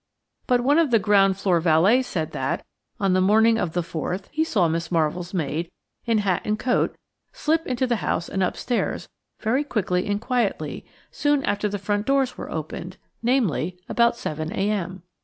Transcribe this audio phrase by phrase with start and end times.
[0.47, 2.65] But one of the ground floor valets said that,
[2.99, 5.69] on the morning of the 4th, he saw Miss Marvell's maid,
[6.07, 6.95] in hat and coat,
[7.33, 9.09] slip into the house and upstairs,
[9.39, 15.03] very quickly and quietly, soon after the front doors were opened, namely, about 7.0 a.m.